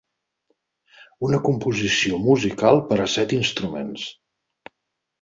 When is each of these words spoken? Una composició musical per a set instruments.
Una 1.27 1.41
composició 1.49 2.19
musical 2.23 2.83
per 2.91 3.01
a 3.05 3.09
set 3.19 3.39
instruments. 3.41 4.11